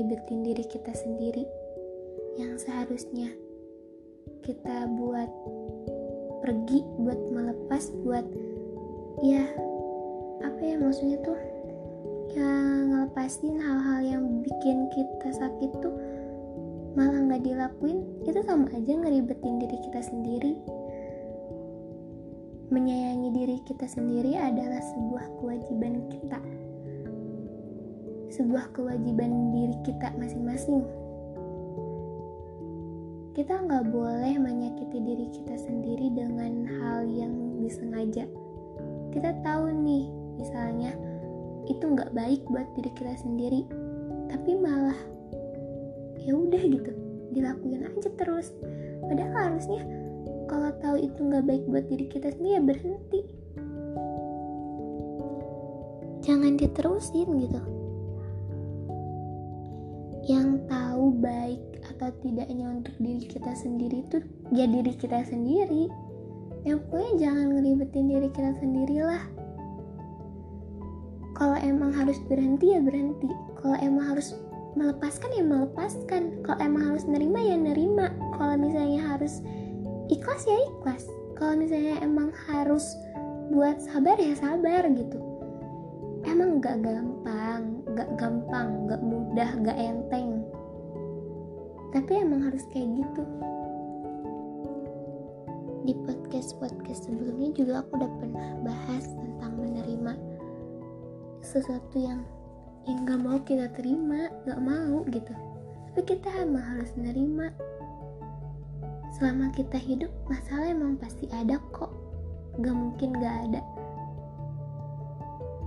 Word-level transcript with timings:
ngeribetin 0.00 0.40
diri 0.40 0.64
kita 0.64 0.96
sendiri. 0.96 1.44
Yang 2.40 2.64
seharusnya 2.64 3.28
kita 4.40 4.88
buat 4.96 5.28
pergi 6.40 6.80
buat 7.04 7.20
melepas 7.28 7.92
buat 8.00 8.24
ya 9.20 9.44
apa 10.40 10.60
ya 10.64 10.80
maksudnya 10.80 11.20
tuh? 11.20 11.36
Yang 12.32 12.64
ngelepasin 12.88 13.60
hal-hal 13.60 14.00
yang 14.00 14.24
bikin 14.40 14.88
kita 14.88 15.36
sakit 15.36 15.68
tuh 15.84 15.92
malah 16.96 17.20
nggak 17.20 17.44
dilakuin. 17.44 18.00
Itu 18.24 18.40
sama 18.48 18.72
aja 18.72 18.96
ngeribetin 18.96 19.60
diri 19.60 19.76
kita 19.84 20.00
sendiri. 20.00 20.56
Menyayangi 22.72 23.36
diri 23.36 23.56
kita 23.68 23.84
sendiri 23.84 24.40
adalah 24.40 24.80
sebuah 24.80 25.28
kewajiban 25.44 26.08
kita 26.08 26.40
sebuah 28.40 28.72
kewajiban 28.72 29.52
diri 29.52 29.76
kita 29.84 30.16
masing-masing. 30.16 30.80
Kita 33.36 33.52
nggak 33.68 33.92
boleh 33.92 34.32
menyakiti 34.40 34.96
diri 34.96 35.28
kita 35.28 35.60
sendiri 35.60 36.08
dengan 36.16 36.64
hal 36.80 37.04
yang 37.04 37.60
disengaja. 37.60 38.24
Kita 39.12 39.36
tahu 39.44 39.68
nih 39.84 40.08
misalnya 40.40 40.96
itu 41.68 41.84
nggak 41.84 42.16
baik 42.16 42.40
buat 42.48 42.64
diri 42.80 42.88
kita 42.96 43.12
sendiri 43.20 43.68
tapi 44.32 44.56
malah 44.56 44.96
ya 46.24 46.32
udah 46.32 46.62
gitu 46.64 46.92
dilakuin 47.36 47.92
aja 47.92 48.08
terus. 48.16 48.56
Padahal 49.04 49.52
harusnya 49.52 49.84
kalau 50.48 50.72
tahu 50.80 50.96
itu 50.96 51.20
nggak 51.20 51.44
baik 51.44 51.64
buat 51.68 51.84
diri 51.92 52.08
kita 52.08 52.32
sendiri 52.32 52.56
ya 52.56 52.62
berhenti. 52.64 53.20
Jangan 56.24 56.56
diterusin 56.56 57.28
gitu 57.36 57.79
yang 60.28 60.60
tahu 60.68 61.16
baik 61.20 61.60
atau 61.96 62.12
tidaknya 62.20 62.68
untuk 62.68 62.92
diri 63.00 63.24
kita 63.24 63.52
sendiri 63.56 64.04
itu 64.04 64.18
ya 64.52 64.68
diri 64.68 64.92
kita 64.96 65.24
sendiri. 65.24 65.88
Ya 66.64 66.76
pokoknya 66.76 67.12
jangan 67.16 67.46
ngeribetin 67.56 68.06
diri 68.12 68.28
kita 68.28 68.52
sendirilah 68.60 69.22
kalau 71.40 71.56
emang 71.64 71.88
harus 71.96 72.20
berhenti 72.28 72.76
ya 72.76 72.84
berhenti. 72.84 73.32
Kalau 73.64 73.72
emang 73.80 74.12
harus 74.12 74.36
melepaskan 74.76 75.32
ya 75.32 75.40
melepaskan. 75.40 76.44
Kalau 76.44 76.60
emang 76.60 76.92
harus 76.92 77.08
nerima 77.08 77.40
ya 77.40 77.56
nerima. 77.56 78.12
Kalau 78.36 78.60
misalnya 78.60 79.00
harus 79.00 79.40
ikhlas 80.12 80.44
ya 80.44 80.60
ikhlas. 80.68 81.08
Kalau 81.40 81.56
misalnya 81.56 81.96
emang 82.04 82.28
harus 82.44 82.84
buat 83.48 83.80
sabar 83.80 84.20
ya 84.20 84.36
sabar 84.36 84.84
gitu. 84.92 85.16
Emang 86.28 86.60
gak 86.60 86.84
gampang 86.84 87.79
gak 88.00 88.16
gampang 88.16 88.88
gak 88.88 89.04
mudah 89.04 89.50
gak 89.60 89.76
enteng. 89.76 90.40
Tapi 91.92 92.24
emang 92.24 92.48
harus 92.48 92.64
kayak 92.72 92.96
gitu. 92.96 93.22
Di 95.84 95.92
podcast 96.08 96.56
podcast 96.56 97.04
sebelumnya 97.04 97.52
juga 97.52 97.84
aku 97.84 98.00
udah 98.00 98.12
pernah 98.16 98.48
bahas 98.64 99.04
tentang 99.04 99.52
menerima 99.60 100.16
sesuatu 101.44 102.00
yang 102.00 102.24
yang 102.88 103.04
gak 103.04 103.20
mau 103.20 103.36
kita 103.44 103.68
terima 103.76 104.32
gak 104.48 104.60
mau 104.64 105.04
gitu. 105.12 105.36
Tapi 105.92 106.00
kita 106.16 106.32
emang 106.40 106.64
harus 106.64 106.88
menerima. 106.96 107.52
Selama 109.20 109.52
kita 109.52 109.76
hidup 109.76 110.08
masalah 110.24 110.72
emang 110.72 110.96
pasti 110.96 111.28
ada 111.36 111.60
kok. 111.76 111.92
Gak 112.64 112.72
mungkin 112.72 113.12
gak 113.20 113.36
ada. 113.52 113.60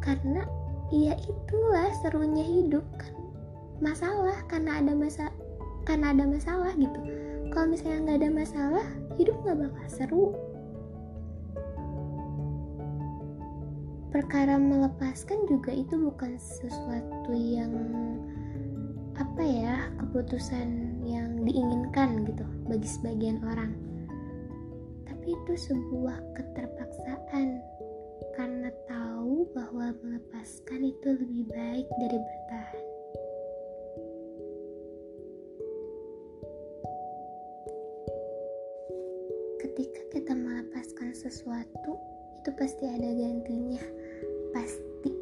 Karena 0.00 0.63
ya 0.94 1.14
itulah 1.18 1.90
serunya 1.98 2.46
hidup 2.46 2.86
kan. 2.94 3.10
Masalah 3.82 4.38
karena 4.46 4.78
ada 4.78 4.94
masa 4.94 5.34
karena 5.82 6.14
ada 6.14 6.24
masalah 6.24 6.70
gitu. 6.78 7.00
Kalau 7.50 7.66
misalnya 7.66 7.98
nggak 8.06 8.18
ada 8.22 8.30
masalah 8.30 8.86
hidup 9.18 9.36
nggak 9.42 9.58
bakal 9.66 9.86
seru. 9.90 10.26
Perkara 14.14 14.54
melepaskan 14.54 15.50
juga 15.50 15.74
itu 15.74 15.98
bukan 15.98 16.38
sesuatu 16.38 17.34
yang 17.34 17.74
apa 19.18 19.42
ya 19.42 19.90
keputusan 19.98 21.02
yang 21.02 21.42
diinginkan 21.42 22.22
gitu 22.22 22.46
bagi 22.70 22.86
sebagian 22.86 23.42
orang. 23.42 23.74
Tapi 25.10 25.34
itu 25.34 25.52
sebuah 25.58 26.18
keterpaksaan 26.38 27.58
karena 28.38 28.70
tahu 29.24 29.48
bahwa 29.56 29.88
melepaskan 30.04 30.84
itu 30.84 31.16
lebih 31.16 31.48
baik 31.48 31.88
dari 31.96 32.18
bertahan. 32.20 32.86
Ketika 39.64 40.00
kita 40.12 40.32
melepaskan 40.36 41.16
sesuatu 41.16 41.96
itu 42.36 42.50
pasti 42.52 42.84
ada 42.84 43.08
gantinya. 43.16 43.80
Pasti. 44.52 45.16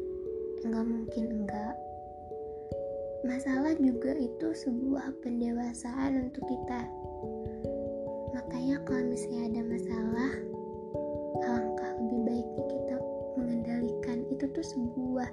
Nggak 0.67 0.83
mungkin 0.83 1.25
enggak 1.39 1.75
masalah 3.23 3.71
juga 3.79 4.19
itu 4.19 4.51
sebuah 4.51 5.15
pendewasaan 5.23 6.27
untuk 6.27 6.43
kita. 6.43 6.91
Makanya 8.35 8.83
kalau 8.83 9.07
misalnya 9.07 9.47
ada 9.47 9.61
masalah 9.63 10.31
alangkah 11.47 11.91
lebih 12.03 12.19
baiknya 12.27 12.63
kita 12.67 13.12
mengendalikan 13.37 14.25
itu 14.29 14.45
tuh 14.51 14.65
sebuah 14.65 15.29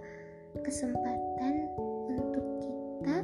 kesempatan 0.67 1.71
untuk 2.11 2.47
kita 2.59 3.17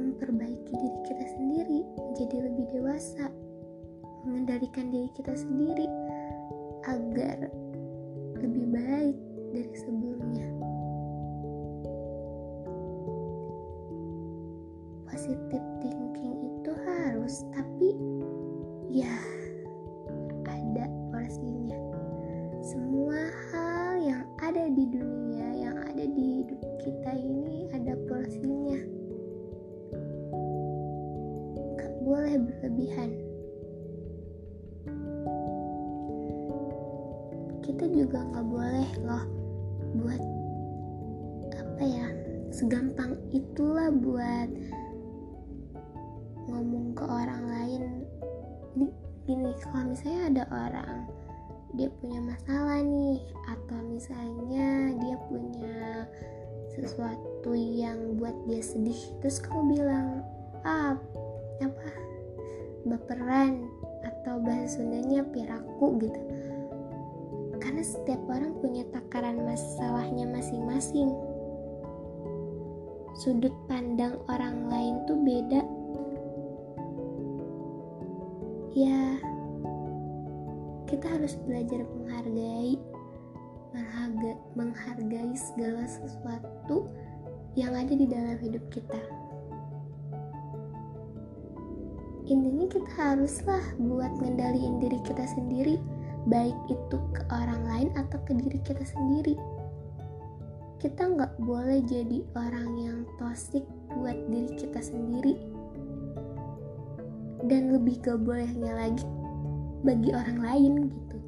memperbaiki 0.00 0.72
diri 0.72 1.00
kita 1.04 1.26
sendiri 1.36 1.80
menjadi 1.84 2.36
lebih 2.48 2.66
dewasa 2.72 3.28
mengendalikan 4.26 4.90
diri 4.90 5.10
kita 5.14 5.34
sendiri 5.38 5.86
agar 6.86 7.50
lebih 8.38 8.66
baik 8.74 9.16
dari 9.54 9.74
sebelumnya. 9.78 10.75
Juga 37.96 38.20
nggak 38.20 38.46
boleh 38.46 38.90
loh 39.08 39.24
buat 39.96 40.22
apa 41.56 41.82
ya 41.82 42.06
segampang 42.52 43.16
itulah 43.32 43.88
buat 43.88 44.48
ngomong 46.46 46.94
ke 46.94 47.04
orang 47.04 47.44
lain. 47.48 47.84
Gini 49.26 49.50
kalau 49.58 49.90
misalnya 49.90 50.22
ada 50.30 50.44
orang 50.54 50.96
dia 51.74 51.90
punya 51.98 52.22
masalah 52.22 52.78
nih 52.80 53.20
atau 53.50 53.78
misalnya 53.84 54.94
dia 55.02 55.16
punya 55.26 56.06
sesuatu 56.72 57.52
yang 57.52 58.16
buat 58.16 58.32
dia 58.46 58.62
sedih 58.62 58.96
terus 59.18 59.42
kamu 59.42 59.76
bilang 59.76 60.22
ah 60.62 60.94
apa 61.58 61.90
baperan 62.86 63.66
atau 64.06 64.38
bahasa 64.40 64.78
Sundanya 64.78 65.26
piraku 65.26 65.98
gitu 66.00 66.20
karena 67.66 67.82
setiap 67.82 68.22
orang 68.30 68.54
punya 68.62 68.86
takaran 68.94 69.42
masalahnya 69.42 70.22
masing-masing. 70.30 71.10
Sudut 73.18 73.50
pandang 73.66 74.22
orang 74.30 74.70
lain 74.70 75.02
tuh 75.10 75.18
beda. 75.18 75.66
Ya, 78.70 79.18
kita 80.86 81.10
harus 81.10 81.34
belajar 81.42 81.82
menghargai, 81.90 82.78
menghargai, 83.74 84.38
menghargai 84.54 85.34
segala 85.34 85.90
sesuatu 85.90 86.86
yang 87.58 87.74
ada 87.74 87.98
di 87.98 88.06
dalam 88.06 88.38
hidup 88.38 88.62
kita. 88.70 89.02
Intinya 92.30 92.70
kita 92.70 92.90
haruslah 92.94 93.74
buat 93.82 94.22
ngendaliin 94.22 94.78
diri 94.78 95.02
kita 95.02 95.26
sendiri 95.34 95.82
baik 96.26 96.58
itu 96.66 96.98
ke 97.14 97.22
orang 97.30 97.62
lain 97.66 97.88
atau 97.94 98.18
ke 98.26 98.34
diri 98.34 98.58
kita 98.66 98.82
sendiri. 98.82 99.38
Kita 100.82 101.06
nggak 101.06 101.38
boleh 101.42 101.80
jadi 101.86 102.26
orang 102.34 102.70
yang 102.78 102.98
toxic 103.16 103.62
buat 103.94 104.18
diri 104.26 104.50
kita 104.58 104.82
sendiri. 104.82 105.38
Dan 107.46 107.70
lebih 107.70 108.02
gak 108.02 108.26
bolehnya 108.26 108.74
lagi 108.74 109.06
bagi 109.86 110.10
orang 110.10 110.38
lain 110.42 110.72
gitu. 110.90 111.18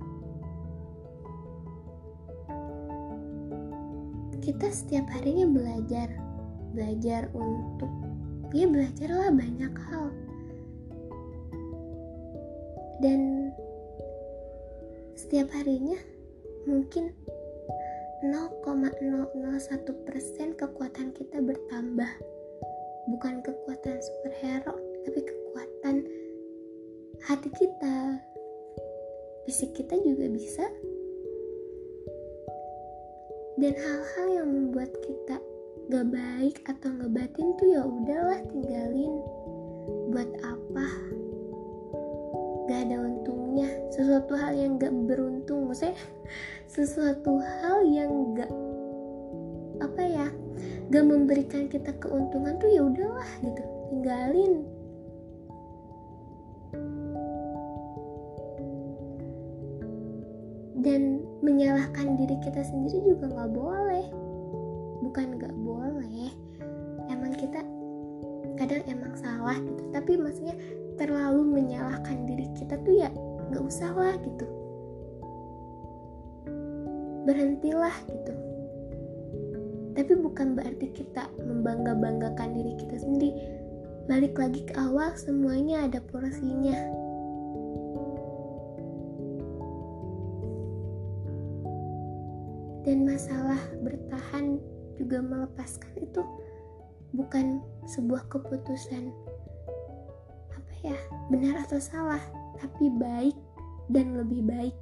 Kita 4.43 4.67
setiap 4.73 5.07
harinya 5.15 5.47
belajar 5.47 6.11
belajar 6.75 7.31
untuk 7.37 7.93
ya 8.51 8.67
belajarlah 8.67 9.31
banyak 9.31 9.75
hal. 9.89 10.11
Dan 12.99 13.53
setiap 15.29 15.53
harinya 15.61 16.01
mungkin 16.65 17.13
0,001% 18.25 19.85
kekuatan 20.57 21.13
kita 21.13 21.45
bertambah. 21.45 22.13
Bukan 23.13 23.45
kekuatan 23.45 24.01
superhero 24.01 24.73
tapi 25.05 25.21
kekuatan 25.21 26.01
hati 27.29 27.53
kita. 27.61 28.25
Fisik 29.45 29.77
kita 29.77 30.01
juga 30.01 30.33
bisa. 30.33 30.65
Dan 33.61 33.77
hal-hal 33.77 34.29
yang 34.33 34.49
membuat 34.49 34.97
kita 35.05 35.45
gak 35.93 36.09
baik 36.09 36.57
atau 36.65 36.89
ngebatin 36.89 37.53
tuh 37.61 37.69
ya 37.69 37.85
udahlah 37.85 38.41
tinggalin. 38.49 39.21
Buat 40.09 40.41
apa 40.41 41.18
gak 42.69 42.85
ada 42.85 42.97
untungnya. 43.01 43.69
Sesuatu 43.89 44.37
hal 44.37 44.53
yang 44.53 44.77
gak 44.77 44.93
beruntung. 45.09 45.73
Maksudnya 45.73 45.97
sesuatu 46.69 47.41
hal 47.41 47.89
yang 47.89 48.37
gak 48.37 48.53
apa 49.79 50.03
ya 50.05 50.29
gak 50.93 51.05
memberikan 51.07 51.71
kita 51.73 51.97
keuntungan 51.97 52.61
tuh 52.61 52.69
ya 52.69 52.85
udahlah 52.85 53.31
gitu. 53.41 53.63
Tinggalin. 53.89 54.55
Dan 60.79 61.27
menyalahkan 61.43 62.15
diri 62.15 62.39
kita 62.39 62.63
sendiri 62.63 63.03
juga 63.03 63.27
nggak 63.27 63.51
boleh. 63.51 64.07
Bukan 65.03 65.27
nggak 65.41 65.57
boleh. 65.59 66.31
Emang 67.11 67.35
kita 67.35 67.65
kadang 68.59 68.83
emang 68.91 69.15
salah 69.15 69.55
gitu. 69.63 69.83
Tapi 69.95 70.19
maksudnya 70.19 70.59
terlalu 70.99 71.47
menyalahkan 71.47 72.27
diri 72.27 72.51
kita 72.59 72.75
tuh 72.83 72.95
ya 73.07 73.11
nggak 73.55 73.63
usah 73.63 73.95
lah 73.95 74.15
gitu. 74.19 74.47
Berhentilah 77.25 77.95
gitu. 78.11 78.35
Tapi 79.95 80.13
bukan 80.19 80.55
berarti 80.59 80.91
kita 80.95 81.31
membangga-banggakan 81.39 82.55
diri 82.55 82.75
kita 82.79 82.99
sendiri. 82.99 83.35
Balik 84.11 84.35
lagi 84.39 84.65
ke 84.67 84.75
awal 84.79 85.15
semuanya 85.15 85.87
ada 85.87 86.03
porsinya. 86.03 86.79
Dan 92.89 93.05
masalah 93.05 93.61
bertahan 93.85 94.57
juga 94.97 95.21
melepaskan 95.21 95.93
itu 96.01 96.25
bukan 97.17 97.63
sebuah 97.89 98.27
keputusan. 98.29 99.13
Apa 100.53 100.73
ya? 100.83 100.97
Benar 101.33 101.65
atau 101.65 101.81
salah 101.81 102.21
tapi 102.59 102.91
baik 102.91 103.37
dan 103.89 104.19
lebih 104.19 104.45
baik. 104.45 104.77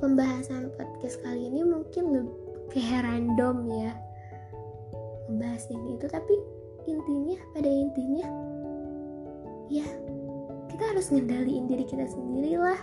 Pembahasan 0.00 0.72
podcast 0.76 1.20
kali 1.20 1.52
ini 1.52 1.60
mungkin 1.60 2.04
lebih 2.12 2.50
kayak 2.70 3.02
random 3.02 3.66
ya 3.66 3.92
membahas 5.26 5.66
ini 5.74 5.98
itu 5.98 6.06
tapi 6.06 6.34
intinya 6.86 7.38
pada 7.54 7.70
intinya 7.70 8.26
ya 9.70 9.86
kita 10.70 10.82
harus 10.94 11.10
ngendaliin 11.10 11.66
diri 11.66 11.82
kita 11.86 12.06
sendiri 12.06 12.58
lah 12.58 12.78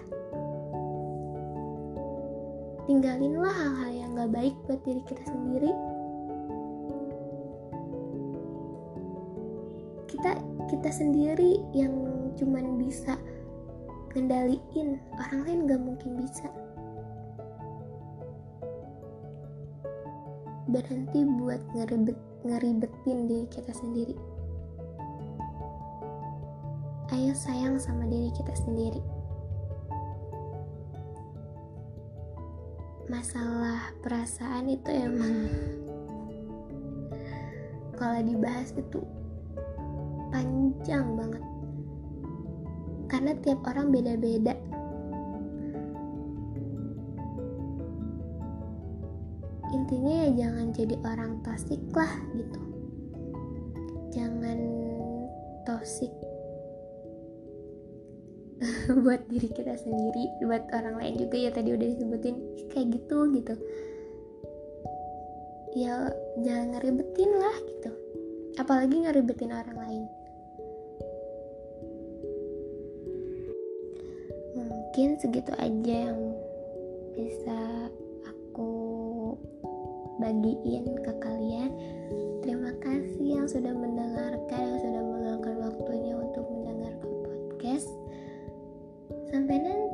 tinggalinlah 2.87 3.51
hal-hal 3.51 3.91
yang 3.91 4.11
gak 4.15 4.31
baik 4.31 4.55
buat 4.67 4.79
diri 4.83 5.03
kita 5.07 5.23
sendiri 5.27 5.71
kita 10.67 10.91
sendiri 10.91 11.63
yang 11.71 11.95
cuman 12.35 12.75
bisa 12.75 13.15
ngendaliin. 14.11 14.99
Orang 15.15 15.39
lain 15.47 15.59
gak 15.67 15.81
mungkin 15.81 16.11
bisa. 16.19 16.47
Berhenti 20.67 21.23
buat 21.23 21.63
ngeribet, 21.71 22.19
ngeribetin 22.43 23.19
diri 23.31 23.47
kita 23.47 23.71
sendiri. 23.71 24.15
Ayo 27.15 27.31
sayang 27.31 27.79
sama 27.79 28.03
diri 28.11 28.27
kita 28.35 28.51
sendiri. 28.51 28.99
Masalah 33.07 33.95
perasaan 34.03 34.67
itu 34.67 34.89
emang 34.91 35.47
kalau 37.99 38.19
dibahas 38.19 38.75
itu 38.75 38.99
panjang 40.37 41.17
banget. 41.17 41.43
Karena 43.09 43.31
tiap 43.41 43.65
orang 43.65 43.89
beda-beda. 43.89 44.53
Intinya 49.73 50.13
ya 50.13 50.29
jangan 50.45 50.69
jadi 50.77 50.95
orang 51.01 51.41
toksik 51.41 51.81
lah 51.97 52.13
gitu. 52.37 52.61
Jangan 54.13 54.59
toksik 55.65 56.13
buat 59.05 59.21
diri 59.29 59.49
kita 59.53 59.77
sendiri 59.77 60.33
buat 60.45 60.65
orang 60.73 60.97
lain 60.97 61.13
juga 61.17 61.37
ya 61.37 61.49
tadi 61.49 61.73
udah 61.73 61.87
disebutin. 61.97 62.35
Kayak 62.69 63.01
gitu 63.01 63.17
gitu. 63.33 63.55
Ya 65.73 66.13
jangan 66.45 66.77
ngeribetin 66.77 67.31
lah 67.41 67.57
gitu. 67.65 67.91
Apalagi 68.61 69.01
ngeribetin 69.01 69.53
orang 69.53 69.77
lain 69.81 70.05
mungkin 74.97 75.21
segitu 75.21 75.53
aja 75.61 76.09
yang 76.09 76.33
bisa 77.13 77.85
aku 78.25 78.73
bagiin 80.17 80.89
ke 81.05 81.13
kalian. 81.21 81.69
Terima 82.41 82.73
kasih 82.81 83.37
yang 83.37 83.45
sudah 83.45 83.77
mendengarkan 83.77 84.57
yang 84.57 84.81
sudah 84.81 85.03
meluangkan 85.05 85.55
waktunya 85.69 86.17
untuk 86.17 86.49
mendengarkan 86.49 87.13
podcast. 87.21 87.93
Sampai 89.29 89.61
nanti. 89.61 89.86